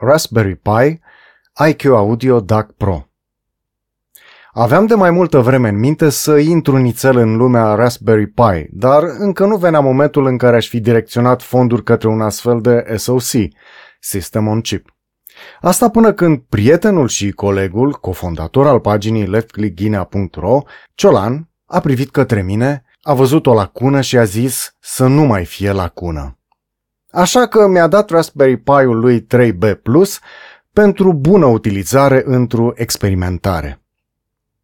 [0.00, 1.00] Raspberry Pi
[1.68, 3.04] IQ Audio DAC Pro.
[4.52, 9.02] Aveam de mai multă vreme în minte să intru nițel în lumea Raspberry Pi, dar
[9.18, 13.30] încă nu venea momentul în care aș fi direcționat fonduri către un astfel de SoC,
[14.00, 14.94] System on Chip.
[15.60, 20.62] Asta până când prietenul și colegul, cofondator al paginii leftclickguinea.ro,
[20.94, 25.44] Ciolan, a privit către mine, a văzut o lacună și a zis să nu mai
[25.44, 26.39] fie lacună.
[27.12, 30.18] Așa că mi-a dat Raspberry Pi-ul lui 3B Plus
[30.72, 33.82] pentru bună utilizare într-o experimentare.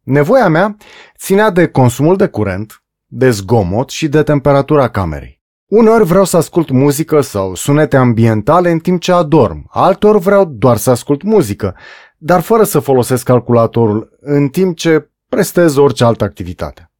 [0.03, 0.77] Nevoia mea
[1.17, 5.41] ținea de consumul de curent, de zgomot și de temperatura camerei.
[5.65, 10.77] Uneori vreau să ascult muzică sau sunete ambientale în timp ce adorm, alteori vreau doar
[10.77, 11.75] să ascult muzică,
[12.17, 16.91] dar fără să folosesc calculatorul în timp ce prestez orice altă activitate.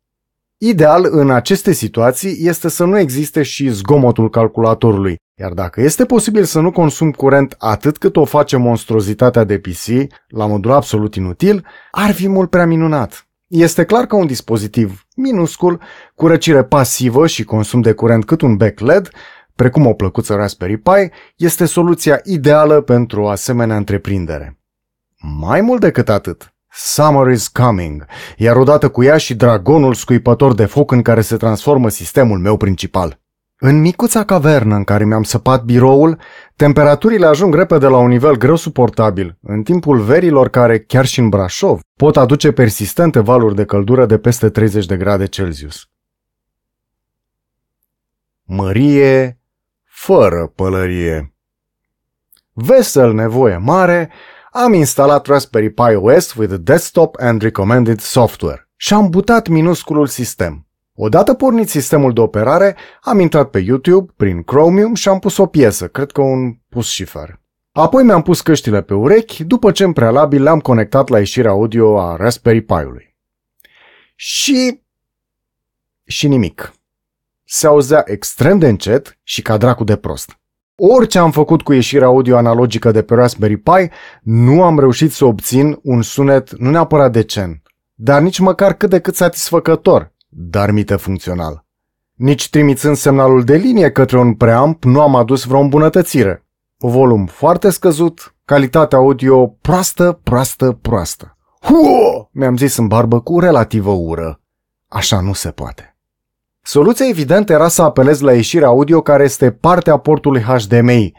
[0.60, 6.44] Ideal în aceste situații este să nu existe și zgomotul calculatorului, iar dacă este posibil
[6.44, 11.66] să nu consum curent atât cât o face monstruozitatea de PC, la modul absolut inutil,
[11.92, 13.28] ar fi mult prea minunat.
[13.48, 15.82] Este clar că un dispozitiv minuscul,
[16.16, 19.10] cu răcire pasivă și consum de curent cât un bec LED,
[19.56, 24.60] precum o plăcuță Raspberry Pi, este soluția ideală pentru o asemenea întreprindere.
[25.40, 28.06] Mai mult decât atât, Summer is coming,
[28.38, 32.58] iar odată cu ea și dragonul scuipător de foc în care se transformă sistemul meu
[32.58, 33.20] principal.
[33.60, 36.20] În micuța cavernă în care mi-am săpat biroul,
[36.56, 41.30] temperaturile ajung repede la un nivel greu suportabil, în timpul verilor care, chiar și în
[41.30, 45.90] Brașov, pot aduce persistente valuri de căldură de peste 30 de grade Celsius.
[48.44, 49.40] Mărie
[49.84, 51.34] fără pălărie.
[52.54, 54.12] Vesel nevoie mare,
[54.52, 60.68] am instalat Raspberry Pi OS with desktop and recommended software și am butat minusculul sistem.
[60.96, 65.46] Odată pornit sistemul de operare, am intrat pe YouTube prin Chromium și am pus o
[65.46, 67.40] piesă, cred că un pus șifer.
[67.72, 72.00] Apoi mi-am pus căștile pe urechi, după ce în prealabil le-am conectat la ieșirea audio
[72.00, 73.16] a Raspberry Pi-ului.
[74.16, 74.82] Și...
[76.06, 76.74] și nimic.
[77.44, 80.38] Se auzea extrem de încet și ca dracu de prost.
[80.80, 83.90] Orice am făcut cu ieșirea audio analogică de pe Raspberry Pi,
[84.22, 87.62] nu am reușit să obțin un sunet nu neapărat decent,
[87.94, 91.66] dar nici măcar cât de cât satisfăcător, dar mită funcțional.
[92.14, 96.46] Nici trimițând semnalul de linie către un preamp nu am adus vreo îmbunătățire.
[96.78, 101.38] Volum foarte scăzut, calitatea audio proastă, proastă, proastă.
[101.62, 102.30] Huo!
[102.32, 104.42] Mi-am zis în barbă cu relativă ură.
[104.88, 105.97] Așa nu se poate.
[106.70, 111.14] Soluția evidentă era să apelez la ieșirea audio care este partea portului HDMI,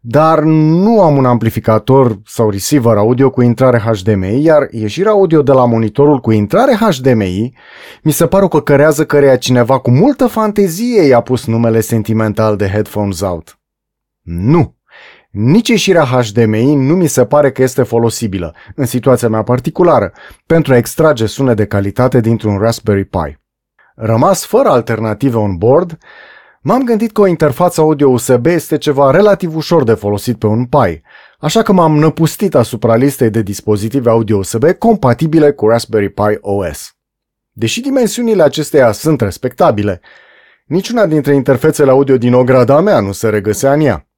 [0.00, 5.52] dar nu am un amplificator sau receiver audio cu intrare HDMI, iar ieșirea audio de
[5.52, 7.54] la monitorul cu intrare HDMI
[8.02, 12.68] mi se pare o căcărează căreia cineva cu multă fantezie i-a pus numele sentimental de
[12.68, 13.58] headphones out.
[14.22, 14.76] Nu!
[15.30, 20.12] Nici ieșirea HDMI nu mi se pare că este folosibilă, în situația mea particulară,
[20.46, 23.38] pentru a extrage sunet de calitate dintr-un Raspberry Pi.
[24.02, 25.98] Rămas fără alternative on board,
[26.62, 30.64] M-am gândit că o interfață audio USB este ceva relativ ușor de folosit pe un
[30.64, 31.02] Pi,
[31.38, 36.96] așa că m-am năpustit asupra listei de dispozitive audio USB compatibile cu Raspberry Pi OS.
[37.52, 40.00] Deși dimensiunile acesteia sunt respectabile,
[40.66, 44.08] niciuna dintre interfețele audio din ograda mea nu se regăsea în ea.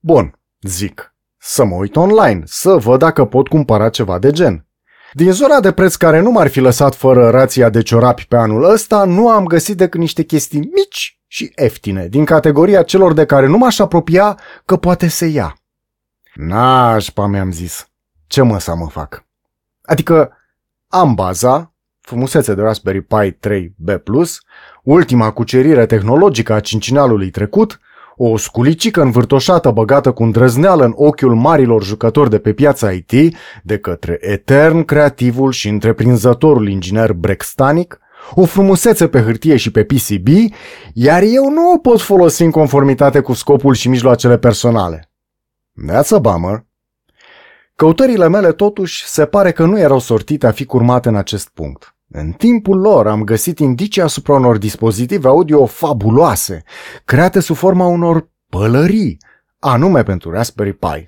[0.00, 4.67] Bun, zic, să mă uit online, să văd dacă pot cumpăra ceva de gen.
[5.12, 8.70] Din zona de preț care nu m-ar fi lăsat fără rația de ciorapi pe anul
[8.70, 13.46] ăsta, nu am găsit decât niște chestii mici și eftine, din categoria celor de care
[13.46, 15.56] nu m-aș apropia că poate se ia.
[16.34, 17.88] Nașpa, mi-am zis.
[18.26, 19.24] Ce mă să mă fac?
[19.82, 20.32] Adică
[20.88, 24.02] am baza, frumusețe de Raspberry Pi 3B+,
[24.82, 27.80] ultima cucerire tehnologică a cincinalului trecut,
[28.20, 33.12] o sculicică învârtoșată băgată cu îndrăzneală în ochiul marilor jucători de pe piața IT
[33.62, 37.98] de către etern creativul și întreprinzătorul inginer Brextanic,
[38.34, 40.28] o frumusețe pe hârtie și pe PCB,
[40.92, 45.10] iar eu nu o pot folosi în conformitate cu scopul și mijloacele personale.
[45.90, 46.66] That's a bummer.
[47.74, 51.97] Căutările mele totuși se pare că nu erau sortite a fi curmate în acest punct.
[52.10, 56.62] În timpul lor am găsit indicii asupra unor dispozitive audio fabuloase,
[57.04, 59.18] create sub forma unor pălării,
[59.58, 61.04] anume pentru Raspberry Pi.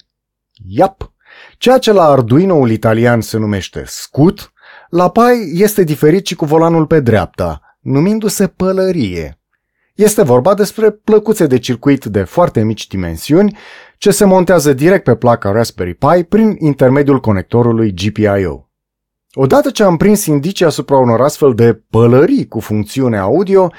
[0.66, 1.12] Iap,
[1.58, 4.52] ceea ce la Arduino-ul italian se numește scut,
[4.88, 9.40] la Pi este diferit și cu volanul pe dreapta, numindu-se pălărie.
[9.94, 13.56] Este vorba despre plăcuțe de circuit de foarte mici dimensiuni
[13.98, 18.69] ce se montează direct pe placa Raspberry Pi prin intermediul conectorului GPIO.
[19.32, 23.70] Odată ce am prins indicii asupra unor astfel de pălării cu funcțiune audio,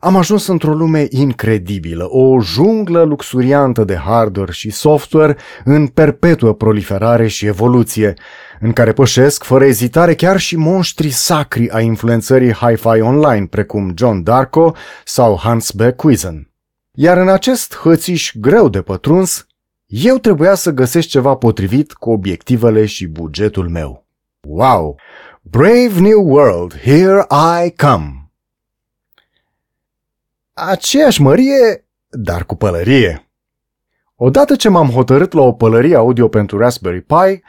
[0.00, 7.26] Am ajuns într-o lume incredibilă, o junglă luxuriantă de hardware și software în perpetuă proliferare
[7.26, 8.14] și evoluție,
[8.60, 14.22] în care pășesc fără ezitare chiar și monștri sacri a influențării hi-fi online, precum John
[14.22, 14.74] Darko
[15.04, 16.02] sau Hans Beck
[16.92, 19.46] Iar în acest hățiș greu de pătruns,
[19.86, 24.07] eu trebuia să găsesc ceva potrivit cu obiectivele și bugetul meu.
[24.50, 24.96] Wow!
[25.42, 27.26] Brave New World, here
[27.64, 28.30] I come!
[30.52, 33.30] Aceeași mărie, dar cu pălărie.
[34.16, 37.42] Odată ce m-am hotărât la o pălărie audio pentru Raspberry Pi,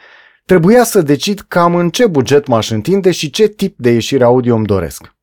[0.44, 4.54] trebuia să decid cam în ce buget m-aș întinde și ce tip de ieșire audio
[4.54, 5.14] îmi doresc.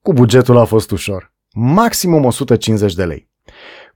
[0.00, 1.34] Cu bugetul a fost ușor.
[1.54, 3.25] Maximum 150 de lei.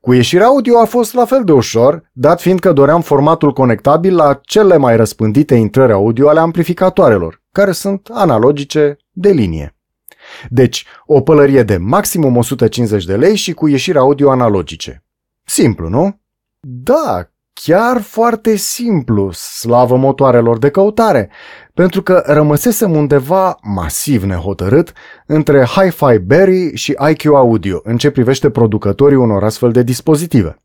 [0.01, 4.15] Cu ieșirea audio a fost la fel de ușor, dat fiind că doream formatul conectabil
[4.15, 9.77] la cele mai răspândite intrări audio ale amplificatoarelor, care sunt analogice de linie.
[10.49, 15.05] Deci, o pălărie de maximum 150 de lei și cu ieșiri audio analogice.
[15.45, 16.21] Simplu, nu?
[16.61, 17.31] Da,
[17.63, 21.31] chiar foarte simplu, slavă motoarelor de căutare,
[21.75, 24.93] pentru că rămăsesem undeva masiv nehotărât
[25.27, 30.57] între Hi-Fi Berry și IQ Audio în ce privește producătorii unor astfel de dispozitive.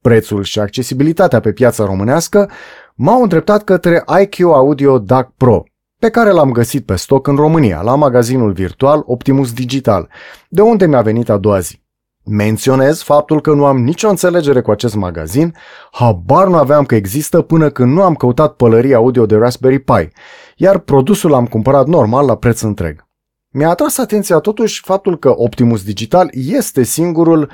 [0.00, 2.50] Prețul și accesibilitatea pe piața românească
[2.94, 5.62] m-au îndreptat către IQ Audio DAC Pro,
[5.98, 10.08] pe care l-am găsit pe stoc în România, la magazinul virtual Optimus Digital,
[10.48, 11.82] de unde mi-a venit a doua zi.
[12.24, 15.54] Menționez faptul că nu am nicio înțelegere cu acest magazin,
[15.90, 20.08] habar nu aveam că există până când nu am căutat pălării audio de Raspberry Pi,
[20.56, 23.08] iar produsul l-am cumpărat normal la preț întreg.
[23.48, 27.50] Mi-a atras atenția totuși faptul că Optimus Digital este singurul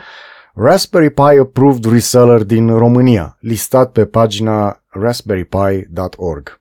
[0.54, 6.60] Raspberry Pi Approved Reseller din România, listat pe pagina raspberrypi.org.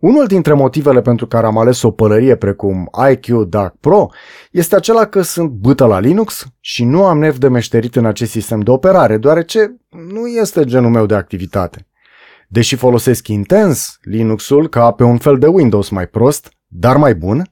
[0.00, 4.08] Unul dintre motivele pentru care am ales o pălărie precum IQ Dark Pro
[4.50, 8.30] este acela că sunt bâtă la Linux și nu am nef de meșterit în acest
[8.30, 9.76] sistem de operare, deoarece
[10.12, 11.86] nu este genul meu de activitate.
[12.48, 17.50] Deși folosesc intens Linuxul ca pe un fel de Windows mai prost, dar mai bun,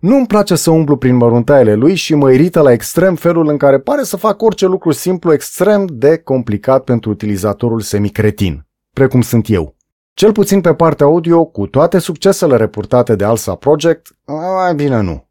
[0.00, 3.56] nu îmi place să umblu prin măruntaiele lui și mă irită la extrem felul în
[3.56, 9.50] care pare să fac orice lucru simplu extrem de complicat pentru utilizatorul semicretin, precum sunt
[9.50, 9.74] eu.
[10.14, 15.28] Cel puțin pe partea audio, cu toate succesele reportate de Alsa Project, mai bine nu.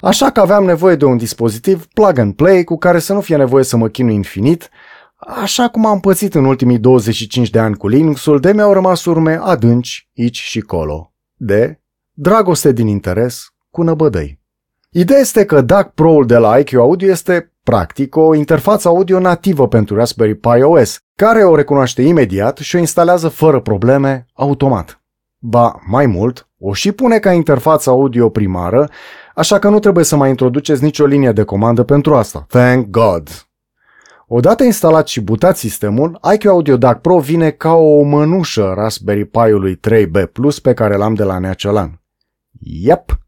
[0.00, 3.36] Așa că aveam nevoie de un dispozitiv plug and play cu care să nu fie
[3.36, 4.68] nevoie să mă chinui infinit,
[5.16, 9.38] așa cum am pățit în ultimii 25 de ani cu Linuxul, de mi-au rămas urme
[9.42, 11.12] adânci, aici și colo.
[11.34, 11.80] De
[12.12, 14.40] dragoste din interes cu năbădăi.
[14.90, 19.68] Ideea este că DAC Pro-ul de la IQ Audio este practic o interfață audio nativă
[19.68, 25.02] pentru Raspberry Pi OS, care o recunoaște imediat și o instalează fără probleme, automat.
[25.38, 28.88] Ba, mai mult, o și pune ca interfață audio primară,
[29.34, 32.44] așa că nu trebuie să mai introduceți nicio linie de comandă pentru asta.
[32.48, 33.28] Thank God!
[34.26, 39.80] Odată instalat și butat sistemul, IQ Audio DAC Pro vine ca o mănușă Raspberry Pi-ului
[39.88, 42.00] 3B Plus pe care l-am de la Neacelan.
[42.60, 43.18] Yep!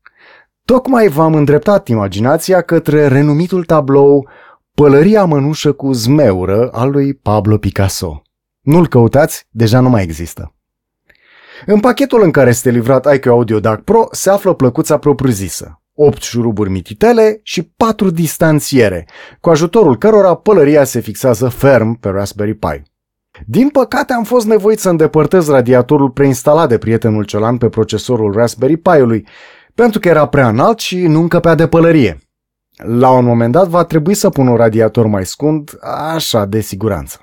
[0.71, 4.29] Tocmai v-am îndreptat imaginația către renumitul tablou
[4.75, 8.23] Pălăria mănușă cu zmeură al lui Pablo Picasso.
[8.61, 10.55] Nu-l căutați, deja nu mai există.
[11.67, 16.23] În pachetul în care este livrat IQ Audio DAC Pro se află plăcuța propriu-zisă, 8
[16.23, 19.09] șuruburi mititele și 4 distanțiere,
[19.41, 22.83] cu ajutorul cărora pălăria se fixează ferm pe Raspberry Pi.
[23.47, 28.77] Din păcate am fost nevoit să îndepărtez radiatorul preinstalat de prietenul celan pe procesorul Raspberry
[28.77, 29.27] Pi-ului,
[29.81, 32.19] pentru că era prea înalt și nu încăpea de pălărie.
[32.77, 35.79] La un moment dat va trebui să pun un radiator mai scund,
[36.15, 37.21] așa de siguranță.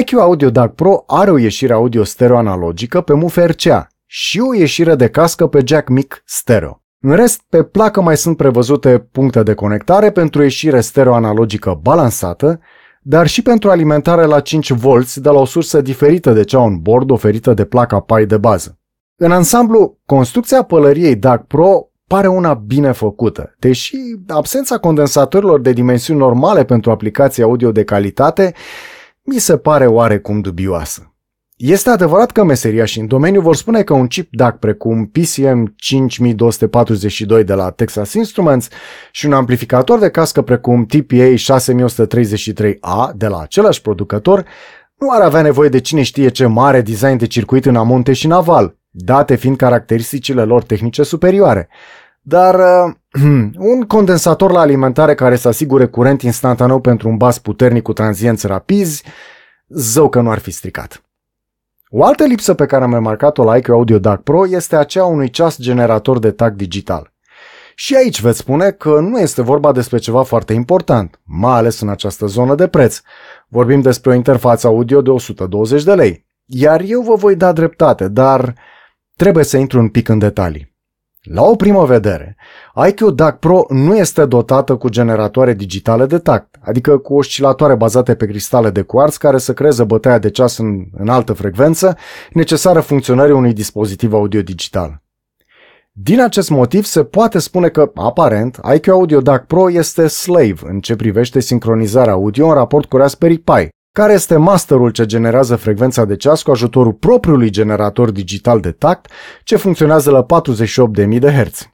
[0.00, 4.54] IQ Audio DAC Pro are o ieșire audio stereo analogică pe MUF RCA și o
[4.54, 6.82] ieșire de cască pe jack mic stereo.
[7.00, 12.60] În rest, pe placă mai sunt prevăzute puncte de conectare pentru ieșire stereo analogică balansată,
[13.02, 17.10] dar și pentru alimentare la 5V de la o sursă diferită de cea on board
[17.10, 18.77] oferită de placa Pi de bază.
[19.20, 23.96] În ansamblu, construcția pălăriei DAC Pro pare una bine făcută, deși
[24.26, 28.54] absența condensatorilor de dimensiuni normale pentru aplicații audio de calitate
[29.22, 31.12] mi se pare oarecum dubioasă.
[31.56, 35.74] Este adevărat că meseria și în domeniu vor spune că un chip DAC precum PCM
[35.76, 38.68] 5242 de la Texas Instruments
[39.12, 44.44] și un amplificator de cască precum TPA 6133A de la același producător
[44.98, 48.26] nu ar avea nevoie de cine știe ce mare design de circuit în amonte și
[48.26, 51.68] naval, date fiind caracteristicile lor tehnice superioare.
[52.20, 52.94] Dar uh,
[53.72, 58.46] un condensator la alimentare care să asigure curent instantaneu pentru un bas puternic cu tranzienți
[58.46, 59.02] rapizi,
[59.68, 61.02] zău că nu ar fi stricat.
[61.90, 65.30] O altă lipsă pe care am remarcat-o la IQ Audio DAC Pro este aceea unui
[65.30, 67.12] ceas generator de tag digital.
[67.74, 71.88] Și aici veți spune că nu este vorba despre ceva foarte important, mai ales în
[71.88, 73.00] această zonă de preț.
[73.48, 76.26] Vorbim despre o interfață audio de 120 de lei.
[76.44, 78.54] Iar eu vă voi da dreptate, dar
[79.18, 80.76] trebuie să intru un pic în detalii.
[81.22, 82.36] La o primă vedere,
[82.88, 88.14] IQ DAC Pro nu este dotată cu generatoare digitale de tact, adică cu oscilatoare bazate
[88.14, 91.96] pe cristale de cuarț care să creeze bătaia de ceas în, în altă frecvență
[92.32, 95.02] necesară funcționării unui dispozitiv audio digital.
[95.92, 100.80] Din acest motiv se poate spune că, aparent, IQ Audio DAC Pro este slave în
[100.80, 106.04] ce privește sincronizarea audio în raport cu Raspberry Pi, care este masterul ce generează frecvența
[106.04, 109.10] de ceas cu ajutorul propriului generator digital de tact
[109.44, 110.26] ce funcționează la
[111.08, 111.68] 48.000 de Hz.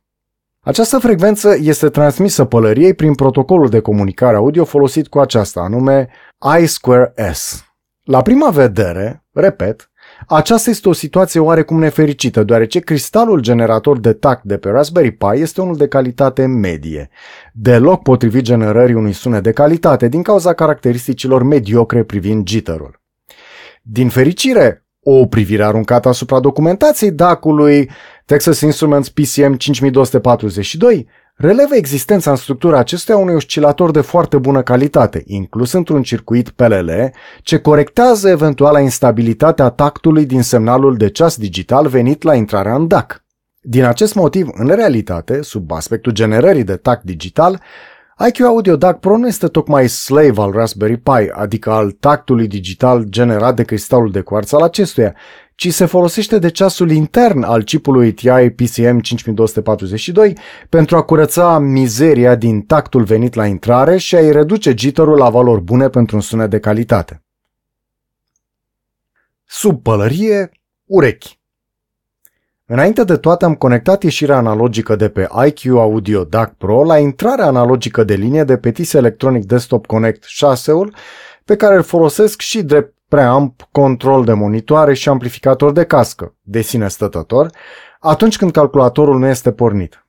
[0.61, 6.09] Această frecvență este transmisă pălăriei prin protocolul de comunicare audio folosit cu aceasta, anume
[6.57, 7.65] I2S.
[8.03, 9.91] La prima vedere, repet,
[10.27, 15.27] aceasta este o situație oarecum nefericită, deoarece cristalul generator de tact de pe Raspberry Pi
[15.33, 17.09] este unul de calitate medie,
[17.53, 23.03] deloc potrivit generării unui sunet de calitate din cauza caracteristicilor mediocre privind jitterul.
[23.83, 27.91] Din fericire, o privire aruncată asupra documentației DAC-ului
[28.25, 35.23] Texas Instruments PCM 5242 relevă existența în structura acestuia unui oscilator de foarte bună calitate,
[35.27, 36.91] inclus într-un circuit PLL,
[37.43, 42.89] ce corectează eventuala instabilitate a tactului din semnalul de ceas digital venit la intrarea în
[42.89, 43.25] DAC.
[43.61, 47.63] Din acest motiv, în realitate, sub aspectul generării de tact digital,
[48.27, 53.03] IQ Audio DAC Pro nu este tocmai slave al Raspberry Pi, adică al tactului digital
[53.03, 55.15] generat de cristalul de cuarț al acestuia,
[55.55, 60.37] ci se folosește de ceasul intern al chipului TI PCM 5242
[60.69, 65.63] pentru a curăța mizeria din tactul venit la intrare și a-i reduce jitterul la valori
[65.63, 67.23] bune pentru un sunet de calitate.
[69.47, 70.51] Sub pălărie,
[70.85, 71.39] urechi.
[72.67, 77.47] Înainte de toate am conectat ieșirea analogică de pe IQ Audio DAC Pro la intrarea
[77.47, 80.95] analogică de linie de pe TIS Electronic Desktop Connect 6-ul
[81.45, 86.61] pe care îl folosesc și drept preamp, control de monitoare și amplificator de cască, de
[86.61, 87.51] sine stătător,
[88.01, 90.07] atunci când calculatorul nu este pornit.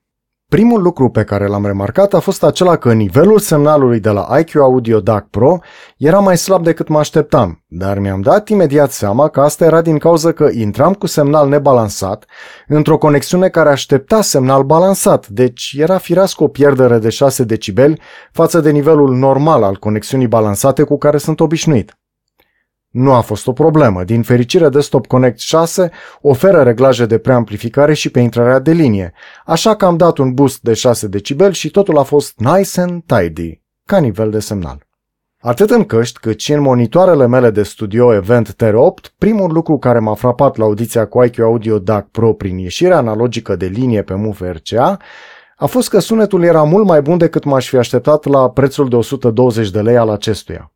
[0.49, 4.55] Primul lucru pe care l-am remarcat a fost acela că nivelul semnalului de la IQ
[4.55, 5.57] Audio DAC Pro
[5.97, 9.97] era mai slab decât mă așteptam, dar mi-am dat imediat seama că asta era din
[9.97, 12.25] cauza că intram cu semnal nebalansat
[12.67, 18.59] într-o conexiune care aștepta semnal balansat, deci era firească o pierdere de 6 decibeli față
[18.59, 21.97] de nivelul normal al conexiunii balansate cu care sunt obișnuit.
[22.95, 24.03] Nu a fost o problemă.
[24.03, 29.13] Din fericire, Desktop Connect 6 oferă reglaje de preamplificare și pe intrarea de linie,
[29.45, 33.03] așa că am dat un boost de 6 decibel și totul a fost nice and
[33.05, 34.87] tidy, ca nivel de semnal.
[35.41, 39.99] Atât în căști cât și în monitoarele mele de studio Event TR8, primul lucru care
[39.99, 44.13] m-a frapat la audiția cu IQ Audio DAC Pro prin ieșirea analogică de linie pe
[44.13, 44.97] Move RCA
[45.55, 48.95] a fost că sunetul era mult mai bun decât m-aș fi așteptat la prețul de
[48.95, 50.69] 120 de lei al acestuia.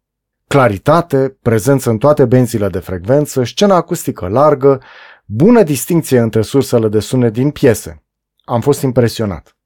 [0.53, 4.81] Claritate, prezență în toate benzile de frecvență, scenă acustică largă,
[5.25, 8.03] bună distinție între sursele de sunet din piese.
[8.45, 9.57] Am fost impresionat.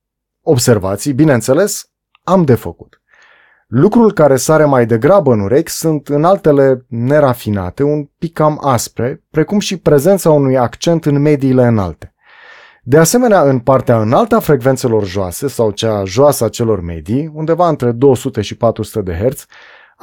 [0.41, 1.91] Observații, bineînțeles,
[2.23, 3.01] am de făcut.
[3.67, 9.23] Lucrul care sare mai degrabă în urechi sunt în altele nerafinate, un pic cam aspre,
[9.29, 12.13] precum și prezența unui accent în mediile înalte.
[12.83, 17.67] De asemenea, în partea înaltă a frecvențelor joase sau cea joasă a celor medii, undeva
[17.67, 19.45] între 200 și 400 de Hz,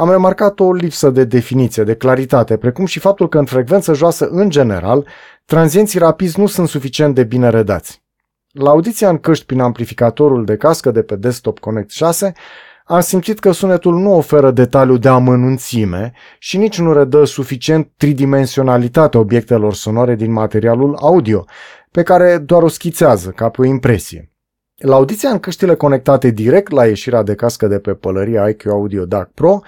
[0.01, 4.29] am remarcat o lipsă de definiție, de claritate, precum și faptul că în frecvență joasă
[4.31, 5.07] în general,
[5.45, 8.03] tranzienții rapizi nu sunt suficient de bine redați.
[8.51, 12.33] La audiția în căști prin amplificatorul de cască de pe Desktop Connect 6,
[12.85, 19.19] am simțit că sunetul nu oferă detaliu de amănunțime și nici nu redă suficient tridimensionalitate
[19.19, 21.45] obiectelor sonore din materialul audio,
[21.91, 24.30] pe care doar o schițează, ca pe o impresie.
[24.83, 29.05] La audiția în căștile conectate direct la ieșirea de cască de pe pălăria IQ Audio
[29.05, 29.61] DAC Pro,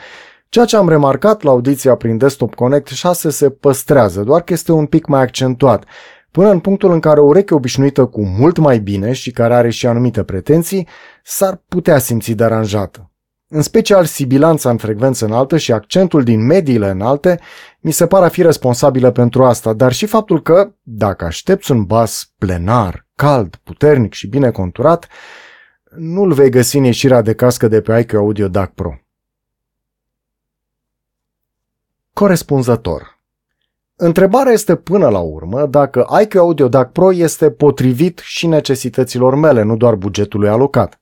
[0.48, 4.72] ceea ce am remarcat la audiția prin Desktop Connect 6 se păstrează, doar că este
[4.72, 5.84] un pic mai accentuat,
[6.30, 9.70] până în punctul în care o ureche obișnuită cu mult mai bine și care are
[9.70, 10.88] și anumite pretenții,
[11.22, 13.10] s-ar putea simți deranjată.
[13.48, 17.40] În special sibilanța în frecvență înaltă și accentul din mediile înalte
[17.80, 21.84] mi se pare a fi responsabile pentru asta, dar și faptul că, dacă aștepți un
[21.84, 25.08] bas plenar, cald, puternic și bine conturat,
[25.96, 28.94] nu-l vei găsi în ieșirea de cască de pe IQ Audio DAC Pro.
[32.12, 33.20] Corespunzător
[33.96, 39.62] Întrebarea este până la urmă dacă IQ Audio DAC Pro este potrivit și necesităților mele,
[39.62, 41.00] nu doar bugetului alocat.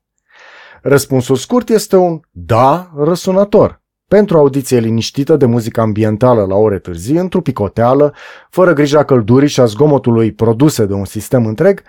[0.83, 3.80] Răspunsul scurt este un da răsunător.
[4.17, 8.14] Pentru audiție liniștită de muzică ambientală la ore târzii, într-o picoteală,
[8.49, 11.83] fără grija căldurii și a zgomotului produse de un sistem întreg,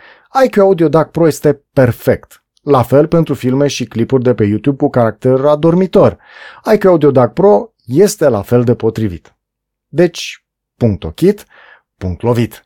[0.45, 2.43] IQ Audio DAC Pro este perfect.
[2.61, 6.17] La fel pentru filme și clipuri de pe YouTube cu caracter adormitor.
[6.73, 9.35] IQ Audio DAC Pro este la fel de potrivit.
[9.87, 10.45] Deci,
[10.77, 11.45] punct ochit,
[11.97, 12.65] punct lovit.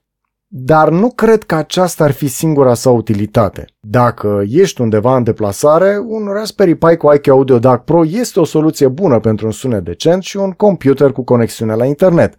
[0.58, 3.66] Dar nu cred că aceasta ar fi singura sa utilitate.
[3.80, 8.44] Dacă ești undeva în deplasare, un Raspberry Pi cu IQ Audio DAC Pro este o
[8.44, 12.36] soluție bună pentru un sunet decent și un computer cu conexiune la internet.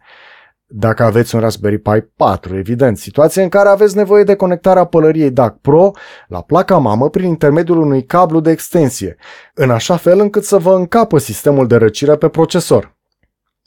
[0.66, 5.30] Dacă aveți un Raspberry Pi 4, evident, situație în care aveți nevoie de conectarea pălăriei
[5.30, 5.90] DAC Pro
[6.28, 9.16] la placa mamă prin intermediul unui cablu de extensie,
[9.54, 12.95] în așa fel încât să vă încapă sistemul de răcire pe procesor.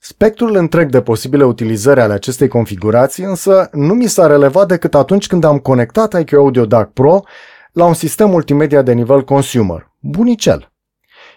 [0.01, 5.27] Spectrul întreg de posibile utilizări ale acestei configurații însă nu mi s-a relevat decât atunci
[5.27, 7.23] când am conectat IQ Audio DAC Pro
[7.71, 10.71] la un sistem multimedia de nivel consumer, bunicel.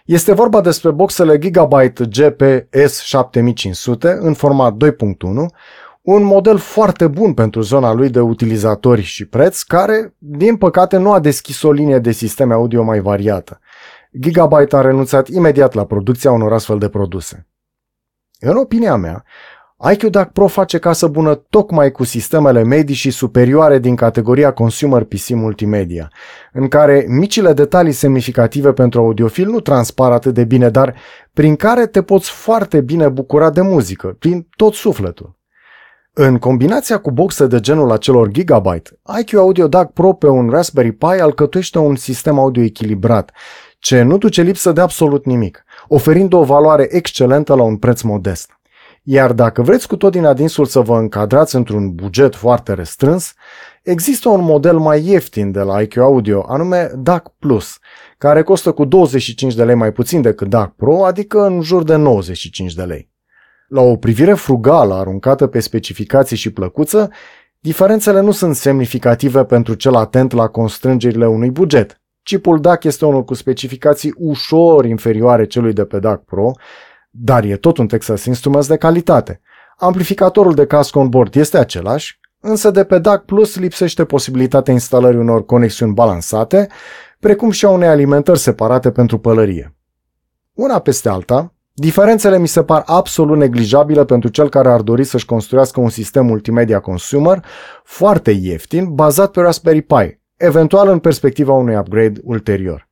[0.05, 4.87] Este vorba despre boxele Gigabyte GPS 7500 în format 2.1,
[6.01, 11.11] un model foarte bun pentru zona lui de utilizatori și preț, care, din păcate, nu
[11.11, 13.59] a deschis o linie de sisteme audio mai variată.
[14.19, 17.47] Gigabyte a renunțat imediat la producția unor astfel de produse.
[18.45, 19.23] În opinia mea,
[19.91, 25.03] IQ DAC Pro face casă bună tocmai cu sistemele medii și superioare din categoria Consumer
[25.03, 26.11] PC Multimedia,
[26.53, 30.95] în care micile detalii semnificative pentru audiofil nu transpar atât de bine, dar
[31.33, 35.37] prin care te poți foarte bine bucura de muzică, prin tot sufletul.
[36.13, 40.91] În combinația cu boxe de genul acelor Gigabyte, IQ Audio DAC Pro pe un Raspberry
[40.91, 43.31] Pi alcătuiește un sistem audio echilibrat,
[43.79, 48.51] ce nu duce lipsă de absolut nimic, oferind o valoare excelentă la un preț modest.
[49.03, 53.33] Iar dacă vreți cu tot din adinsul să vă încadrați într-un buget foarte restrâns,
[53.83, 57.77] există un model mai ieftin de la IQ Audio, anume DAC Plus,
[58.17, 61.95] care costă cu 25 de lei mai puțin decât DAC Pro, adică în jur de
[61.95, 63.11] 95 de lei.
[63.67, 67.11] La o privire frugală aruncată pe specificații și plăcuță,
[67.59, 72.01] diferențele nu sunt semnificative pentru cel atent la constrângerile unui buget.
[72.23, 76.51] Chipul DAC este unul cu specificații ușor inferioare celui de pe DAC Pro,
[77.09, 79.41] dar e tot un Texas Instruments de calitate.
[79.77, 85.19] Amplificatorul de casco on board este același, însă de pe DAC Plus lipsește posibilitatea instalării
[85.19, 86.67] unor conexiuni balansate,
[87.19, 89.75] precum și a unei alimentări separate pentru pălărie.
[90.53, 95.25] Una peste alta, diferențele mi se par absolut neglijabile pentru cel care ar dori să-și
[95.25, 97.45] construiască un sistem multimedia consumer
[97.83, 102.89] foarte ieftin, bazat pe Raspberry Pi, eventual în perspectiva unui upgrade ulterior.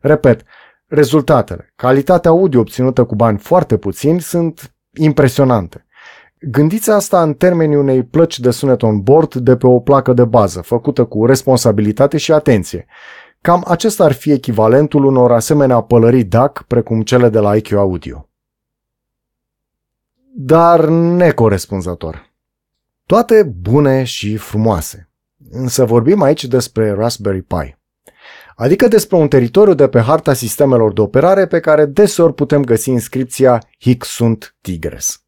[0.00, 0.42] Repet,
[0.86, 5.86] rezultatele, calitatea audio obținută cu bani foarte puțini sunt impresionante.
[6.40, 10.24] Gândiți asta în termenii unei plăci de sunet on board de pe o placă de
[10.24, 12.86] bază, făcută cu responsabilitate și atenție.
[13.40, 18.28] Cam acesta ar fi echivalentul unor asemenea pălării DAC precum cele de la IQ Audio.
[20.34, 22.30] Dar necorespunzător.
[23.06, 25.11] Toate bune și frumoase.
[25.54, 27.76] Însă vorbim aici despre Raspberry Pi.
[28.56, 32.90] Adică despre un teritoriu de pe harta sistemelor de operare pe care deseori putem găsi
[32.90, 35.24] inscripția Hic sunt Tigres.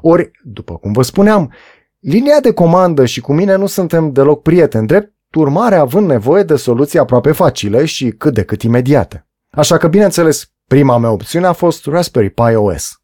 [0.00, 1.52] Ori, după cum vă spuneam,
[1.98, 6.56] linia de comandă și cu mine nu suntem deloc prieteni, drept urmare având nevoie de
[6.56, 9.26] soluții aproape facile și cât de cât imediate.
[9.50, 13.01] Așa că, bineînțeles, prima mea opțiune a fost Raspberry Pi OS.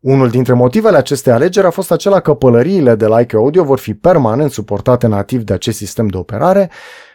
[0.00, 3.78] Unul dintre motivele acestei alegeri a fost acela că pălăriile de la IQ Audio vor
[3.78, 6.70] fi permanent suportate nativ de acest sistem de operare,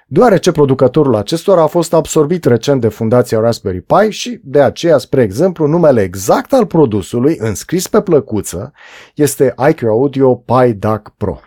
[0.08, 5.22] deoarece producătorul acestora a fost absorbit recent de fundația Raspberry Pi și, de aceea, spre
[5.22, 8.74] exemplu, numele exact al produsului, înscris pe plăcuță,
[9.15, 11.39] este IQ Audio Pi DAC Pro.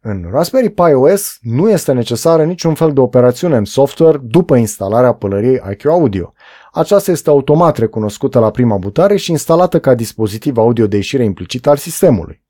[0.00, 5.12] În Raspberry Pi OS nu este necesară niciun fel de operațiune în software după instalarea
[5.12, 6.32] pălăriei IQ Audio.
[6.72, 11.66] Aceasta este automat recunoscută la prima butare și instalată ca dispozitiv audio de ieșire implicit
[11.66, 12.42] al sistemului.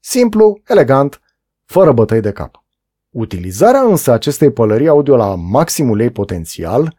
[0.00, 1.20] Simplu, elegant,
[1.64, 2.64] fără bătăi de cap.
[3.10, 6.96] Utilizarea însă acestei pălării audio la maximul ei potențial,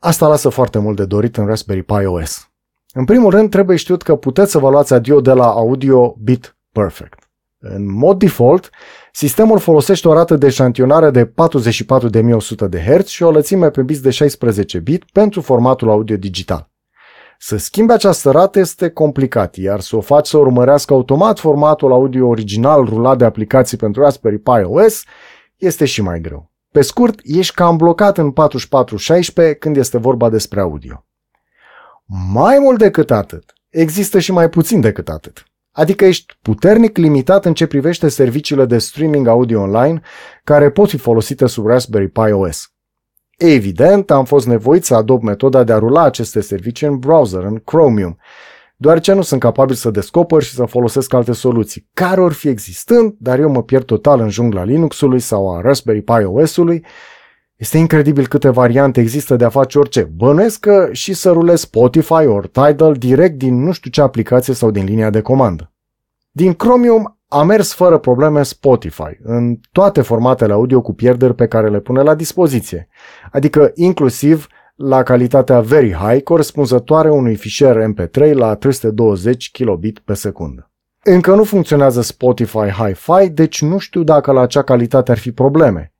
[0.00, 2.48] asta lasă foarte mult de dorit în Raspberry Pi OS.
[2.92, 6.56] În primul rând, trebuie știut că puteți să vă luați audio de la Audio Bit
[6.72, 7.28] Perfect.
[7.58, 8.70] În mod default,
[9.16, 11.32] sistemul folosește o rată de șantionare de 44.100
[12.68, 16.70] de Hz și o lățime pe bits de 16 bit pentru formatul audio digital.
[17.38, 22.26] Să schimbi această rată este complicat, iar să o faci să urmărească automat formatul audio
[22.26, 25.02] original rulat de aplicații pentru Raspberry Pi OS
[25.56, 26.50] este și mai greu.
[26.70, 31.06] Pe scurt, ești cam blocat în 4416 când este vorba despre audio.
[32.32, 35.44] Mai mult decât atât, există și mai puțin decât atât.
[35.76, 40.00] Adică ești puternic limitat în ce privește serviciile de streaming audio online
[40.44, 42.68] care pot fi folosite sub Raspberry Pi OS.
[43.36, 47.58] Evident, am fost nevoit să adopt metoda de a rula aceste servicii în browser, în
[47.64, 48.18] Chromium,
[48.76, 53.14] deoarece nu sunt capabil să descoper și să folosesc alte soluții, care or fi existând,
[53.18, 56.84] dar eu mă pierd total în jungla Linux-ului sau a Raspberry Pi OS-ului
[57.56, 60.02] Este incredibil câte variante există de a face orice.
[60.02, 64.70] Bănuiesc că și să rulezi Spotify ori Tidal direct din nu știu ce aplicație sau
[64.70, 65.72] din linia de comandă.
[66.30, 71.68] Din Chromium a mers fără probleme Spotify, în toate formatele audio cu pierderi pe care
[71.68, 72.88] le pune la dispoziție,
[73.32, 80.70] adică inclusiv la calitatea very high corespunzătoare unui fișier MP3 la 320 kilobit pe secundă.
[81.02, 85.93] Încă nu funcționează Spotify Hi-Fi, deci nu știu dacă la acea calitate ar fi probleme.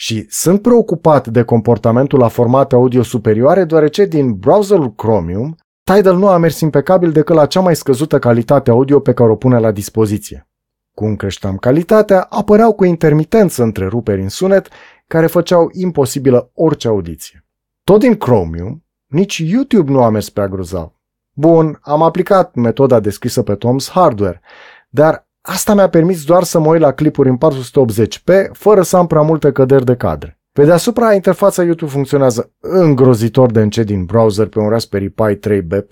[0.00, 6.28] Și sunt preocupat de comportamentul la formate audio superioare, deoarece din browserul Chromium, Tidal nu
[6.28, 9.70] a mers impecabil decât la cea mai scăzută calitate audio pe care o pune la
[9.70, 10.48] dispoziție.
[10.94, 14.68] Cum creșteam calitatea, apăreau cu intermitență întreruperi în sunet
[15.06, 17.46] care făceau imposibilă orice audiție.
[17.84, 20.92] Tot din Chromium, nici YouTube nu a mers prea grozav.
[21.32, 24.40] Bun, am aplicat metoda descrisă pe Tom's Hardware,
[24.88, 29.06] dar asta mi-a permis doar să mă uit la clipuri în 480p, fără să am
[29.06, 30.40] prea multe căderi de cadre.
[30.52, 35.84] Pe deasupra, interfața YouTube funcționează îngrozitor de încet din browser pe un Raspberry Pi 3B+,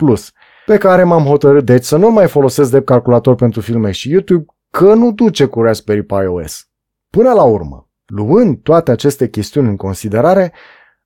[0.65, 4.45] pe care m-am hotărât deci să nu mai folosesc de calculator pentru filme și YouTube,
[4.69, 6.67] că nu duce cu Raspberry Pi OS.
[7.09, 10.53] Până la urmă, luând toate aceste chestiuni în considerare,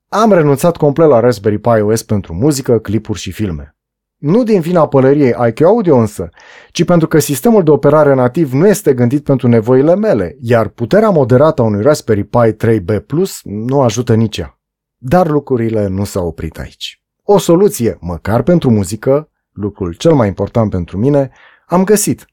[0.08, 3.76] am renunțat complet la Raspberry Pi OS pentru muzică, clipuri și filme.
[4.22, 6.30] Nu din vina pălăriei IQ Audio însă,
[6.72, 11.10] ci pentru că sistemul de operare nativ nu este gândit pentru nevoile mele, iar puterea
[11.10, 14.60] moderată a unui Raspberry Pi 3B Plus nu ajută nici ea.
[14.98, 17.04] Dar lucrurile nu s-au oprit aici.
[17.24, 21.32] O soluție, măcar pentru muzică, lucrul cel mai important pentru mine,
[21.68, 22.26] am găsit.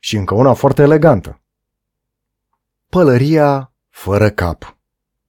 [0.00, 1.40] Și încă una foarte elegantă.
[2.88, 4.75] Pălăria fără cap.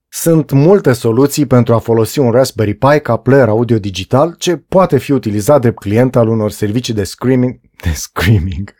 [0.10, 4.98] Sunt multe soluții pentru a folosi un Raspberry Pi ca player audio digital ce poate
[4.98, 8.74] fi utilizat de client al unor servicii de screaming, de screaming,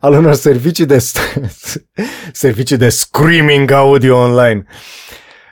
[0.00, 0.98] al unor servicii de
[2.32, 4.64] servicii de screaming audio online.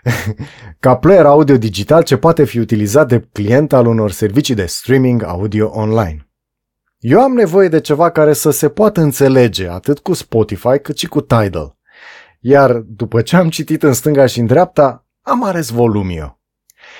[0.80, 5.22] ca player audio digital ce poate fi utilizat de client al unor servicii de streaming
[5.22, 6.28] audio online.
[6.98, 11.06] Eu am nevoie de ceva care să se poată înțelege atât cu Spotify cât și
[11.06, 11.78] cu Tidal.
[12.40, 16.38] Iar după ce am citit în stânga și în dreapta, am ales Volumio.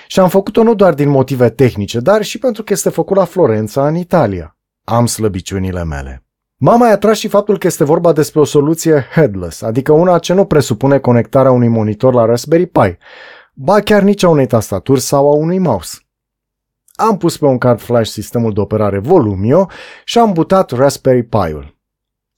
[0.06, 3.24] Și am făcut-o nu doar din motive tehnice, dar și pentru că este făcut la
[3.24, 4.56] Florența, în Italia.
[4.84, 6.24] Am slăbiciunile mele.
[6.56, 10.32] M-a mai atras și faptul că este vorba despre o soluție headless, adică una ce
[10.32, 12.98] nu presupune conectarea unui monitor la Raspberry Pi,
[13.54, 15.98] ba chiar nici a unei tastaturi sau a unui mouse.
[16.92, 19.68] Am pus pe un card flash sistemul de operare Volumio
[20.04, 21.73] și am butat Raspberry Pi-ul.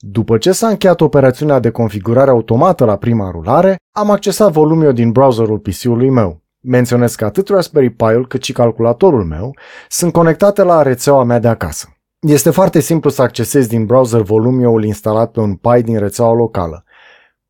[0.08, 5.12] După ce s-a încheiat operațiunea de configurare automată la prima rulare, am accesat volumul din
[5.12, 6.42] browserul PC-ului meu.
[6.60, 9.56] Menționez că atât Raspberry Pi-ul cât și calculatorul meu
[9.88, 11.88] sunt conectate la rețeaua mea de acasă.
[12.26, 16.84] Este foarte simplu să accesezi din browser volumio instalat pe un Pi din rețeaua locală.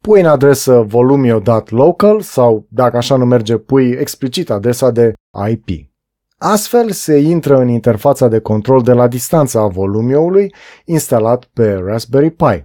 [0.01, 5.12] Pui în adresă volumio.local sau, dacă așa nu merge, pui explicit adresa de
[5.51, 5.86] IP.
[6.38, 12.31] Astfel se intră în interfața de control de la distanță a volumioului instalat pe Raspberry
[12.31, 12.64] Pi.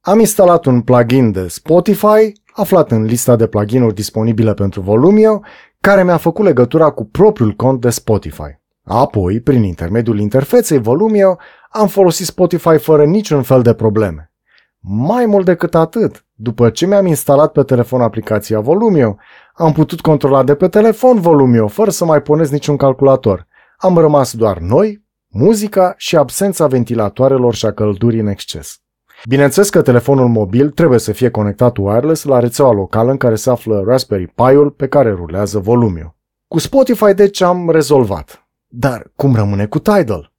[0.00, 5.40] Am instalat un plugin de Spotify, aflat în lista de pluginuri disponibile pentru Volumio,
[5.80, 8.60] care mi-a făcut legătura cu propriul cont de Spotify.
[8.82, 11.36] Apoi, prin intermediul interfeței Volumio,
[11.70, 14.32] am folosit Spotify fără niciun fel de probleme.
[14.80, 19.16] Mai mult decât atât, după ce mi-am instalat pe telefon aplicația Volumio,
[19.56, 23.46] am putut controla de pe telefon Volumio fără să mai puneți niciun calculator.
[23.76, 28.80] Am rămas doar noi, muzica și absența ventilatoarelor și a căldurii în exces.
[29.28, 33.50] Bineînțeles că telefonul mobil trebuie să fie conectat wireless la rețeaua locală în care se
[33.50, 36.16] află Raspberry Pi-ul pe care rulează Volumio.
[36.48, 38.48] Cu Spotify deci am rezolvat.
[38.66, 40.32] Dar cum rămâne cu Tidal?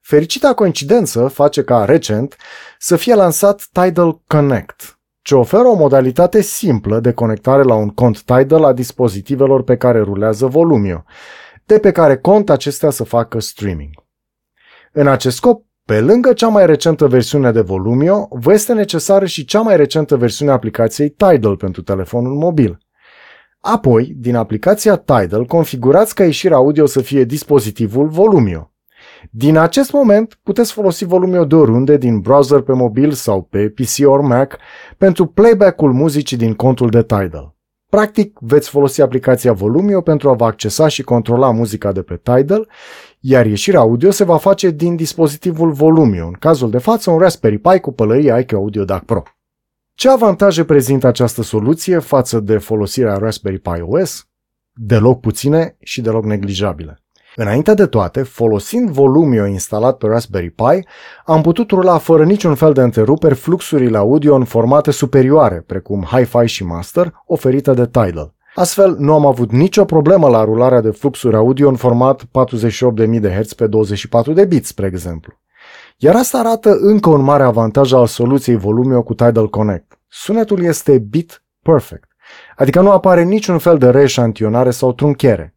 [0.00, 2.36] Fericita coincidență face ca recent
[2.78, 8.22] să fie lansat Tidal Connect, ce oferă o modalitate simplă de conectare la un cont
[8.22, 11.04] Tidal a dispozitivelor pe care rulează Volumio,
[11.64, 13.90] de pe care cont acestea să facă streaming.
[14.92, 19.44] În acest scop, pe lângă cea mai recentă versiune de Volumio, vă este necesară și
[19.44, 22.78] cea mai recentă versiune a aplicației Tidal pentru telefonul mobil.
[23.60, 28.71] Apoi, din aplicația Tidal, configurați ca ieșirea audio să fie dispozitivul Volumio.
[29.30, 34.06] Din acest moment puteți folosi volumul de oriunde din browser pe mobil sau pe PC
[34.06, 34.58] ori Mac
[34.98, 37.56] pentru playback-ul muzicii din contul de Tidal.
[37.88, 42.68] Practic, veți folosi aplicația Volumio pentru a vă accesa și controla muzica de pe Tidal,
[43.20, 47.58] iar ieșirea audio se va face din dispozitivul Volumio, în cazul de față un Raspberry
[47.58, 49.22] Pi cu pălărie IQ Audio DAC Pro.
[49.94, 54.28] Ce avantaje prezintă această soluție față de folosirea Raspberry Pi OS?
[54.72, 57.01] Deloc puține și deloc neglijabile.
[57.36, 60.86] Înainte de toate, folosind volumio instalat pe Raspberry Pi,
[61.24, 66.46] am putut rula fără niciun fel de întreruperi fluxurile audio în formate superioare, precum Hi-Fi
[66.46, 68.34] și Master, oferite de Tidal.
[68.54, 73.30] Astfel, nu am avut nicio problemă la rularea de fluxuri audio în format 48.000 de
[73.40, 75.32] Hz pe 24 de bits, spre exemplu.
[75.96, 79.98] Iar asta arată încă un mare avantaj al soluției Volumio cu Tidal Connect.
[80.08, 82.08] Sunetul este bit perfect,
[82.56, 85.56] adică nu apare niciun fel de reșantionare sau trunchere.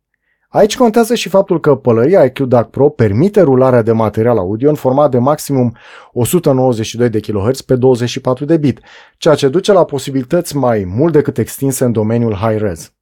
[0.56, 4.76] Aici contează și faptul că pălăria IQ DAC Pro permite rularea de material audio în
[4.76, 5.76] format de maximum
[6.12, 8.80] 192 de kHz pe 24 de bit,
[9.18, 12.94] ceea ce duce la posibilități mai mult decât extinse în domeniul high-res.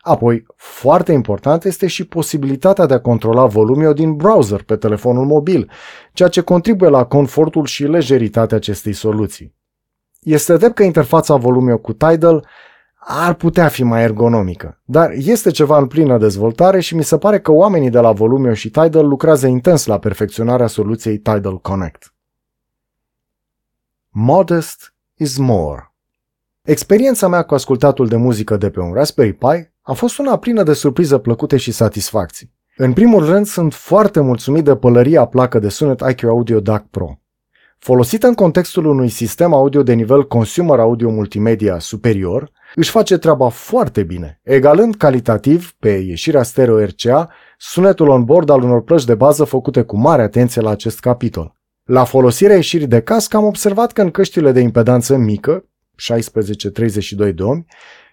[0.00, 5.70] Apoi, foarte important este și posibilitatea de a controla volumul din browser pe telefonul mobil,
[6.12, 9.54] ceea ce contribuie la confortul și lejeritatea acestei soluții.
[10.20, 12.46] Este drept că interfața volumului cu Tidal
[12.98, 17.40] ar putea fi mai ergonomică, dar este ceva în plină dezvoltare și mi se pare
[17.40, 22.14] că oamenii de la Volumio și Tidal lucrează intens la perfecționarea soluției Tidal Connect.
[24.08, 25.92] Modest is more.
[26.62, 30.62] Experiența mea cu ascultatul de muzică de pe un Raspberry Pi a fost una plină
[30.62, 32.56] de surprize plăcute și satisfacții.
[32.76, 37.18] În primul rând, sunt foarte mulțumit de pălăria placă de sunet IQ Audio DAC Pro.
[37.78, 43.48] Folosită în contextul unui sistem audio de nivel consumer audio multimedia superior, își face treaba
[43.48, 49.44] foarte bine, egalând calitativ, pe ieșirea stereo RCA, sunetul on-board al unor plăci de bază
[49.44, 51.56] făcute cu mare atenție la acest capitol.
[51.84, 55.64] La folosirea ieșirii de cască am observat că în căștile de impedanță mică,
[57.28, 57.64] 16-32 de ohmi,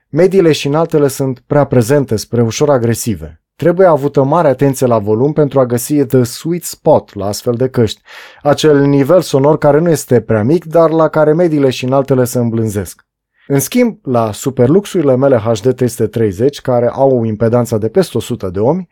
[0.10, 3.40] mediile și înaltele sunt prea prezente spre ușor agresive.
[3.56, 7.70] Trebuie avută mare atenție la volum pentru a găsi the sweet spot la astfel de
[7.70, 8.02] căști,
[8.42, 12.40] acel nivel sonor care nu este prea mic, dar la care mediile și înaltele se
[12.40, 13.06] îmblânzesc.
[13.48, 18.88] În schimb, la superluxurile mele HD 330, care au impedanța de peste 100 de ohmi,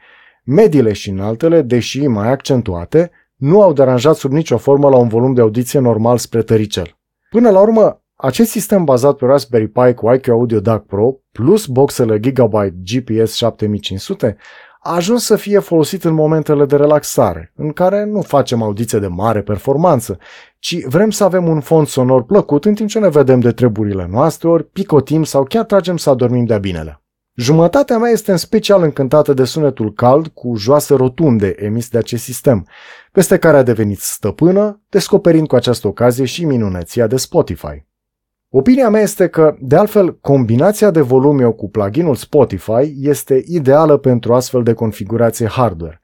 [0.45, 5.33] mediile și înaltele, deși mai accentuate, nu au deranjat sub nicio formă la un volum
[5.33, 6.97] de audiție normal spre tăricel.
[7.29, 11.65] Până la urmă, acest sistem bazat pe Raspberry Pi cu IQ Audio DAC Pro plus
[11.65, 14.37] boxele Gigabyte GPS 7500
[14.85, 19.07] a ajuns să fie folosit în momentele de relaxare, în care nu facem audiție de
[19.07, 20.17] mare performanță,
[20.63, 24.07] ci vrem să avem un fond sonor plăcut în timp ce ne vedem de treburile
[24.09, 27.01] noastre, ori picotim sau chiar tragem să adormim de-a binele.
[27.35, 32.23] Jumătatea mea este în special încântată de sunetul cald cu joase rotunde emis de acest
[32.23, 32.67] sistem,
[33.11, 37.85] peste care a devenit stăpână, descoperind cu această ocazie și minuneția de Spotify.
[38.55, 44.33] Opinia mea este că, de altfel, combinația de volume cu pluginul Spotify este ideală pentru
[44.33, 46.01] astfel de configurație hardware,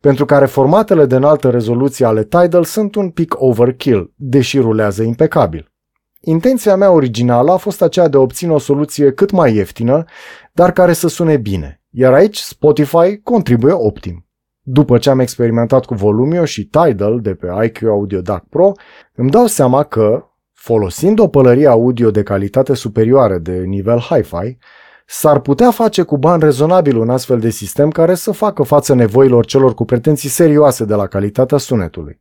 [0.00, 5.72] pentru care formatele de înaltă rezoluție ale Tidal sunt un pic overkill, deși rulează impecabil.
[6.20, 10.04] Intenția mea originală a fost aceea de a obține o soluție cât mai ieftină,
[10.52, 14.26] dar care să sune bine, iar aici Spotify contribuie optim.
[14.60, 18.72] După ce am experimentat cu Volumio și Tidal de pe IQ Audio DAC Pro,
[19.14, 20.26] îmi dau seama că,
[20.64, 24.58] Folosind o pălărie audio de calitate superioară de nivel hi-fi,
[25.06, 29.44] s-ar putea face cu bani rezonabil un astfel de sistem care să facă față nevoilor
[29.44, 32.20] celor cu pretenții serioase de la calitatea sunetului.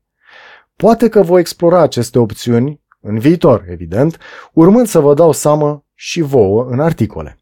[0.76, 4.18] Poate că voi explora aceste opțiuni în viitor, evident,
[4.54, 7.40] urmând să vă dau seama și vouă în articole.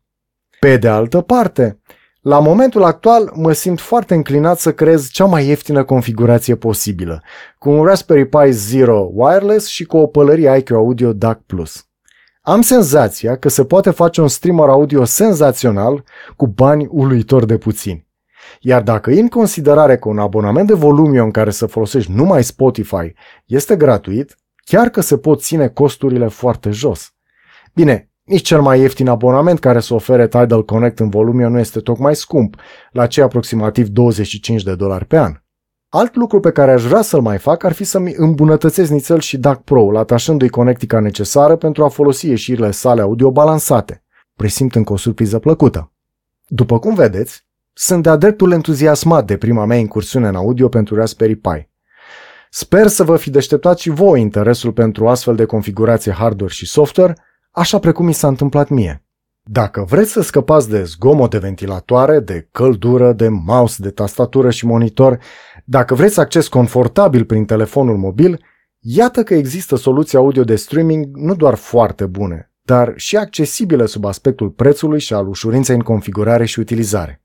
[0.60, 1.80] Pe de altă parte,
[2.22, 7.24] la momentul actual mă simt foarte înclinat să creez cea mai ieftină configurație posibilă,
[7.58, 11.40] cu un Raspberry Pi Zero wireless și cu o pălărie IQ Audio DAC+.
[12.42, 16.04] Am senzația că se poate face un streamer audio senzațional
[16.36, 18.08] cu bani uluitor de puțini.
[18.60, 23.14] Iar dacă în considerare că un abonament de volumio în care să folosești numai Spotify
[23.46, 27.14] este gratuit, chiar că se pot ține costurile foarte jos.
[27.74, 31.80] Bine, nici cel mai ieftin abonament care să ofere Tidal Connect în volume nu este
[31.80, 32.56] tocmai scump,
[32.92, 35.34] la cei aproximativ 25 de dolari pe an.
[35.90, 39.38] Alt lucru pe care aș vrea să-l mai fac ar fi să-mi îmbunătățesc nițel și
[39.38, 44.04] DAC Pro, atașându-i conectica necesară pentru a folosi ieșirile sale audio balansate.
[44.36, 45.92] Presimt încă o surpriză plăcută.
[46.48, 51.36] După cum vedeți, sunt de-a dreptul entuziasmat de prima mea incursiune în audio pentru Raspberry
[51.36, 51.70] Pi.
[52.50, 57.16] Sper să vă fi deșteptat și voi interesul pentru astfel de configurație hardware și software
[57.60, 59.04] așa precum mi s-a întâmplat mie.
[59.44, 64.66] Dacă vreți să scăpați de zgomot de ventilatoare, de căldură, de mouse, de tastatură și
[64.66, 65.20] monitor,
[65.66, 68.44] dacă vreți acces confortabil prin telefonul mobil,
[68.80, 74.06] iată că există soluții audio de streaming nu doar foarte bune, dar și accesibile sub
[74.06, 77.22] aspectul prețului și al ușurinței în configurare și utilizare.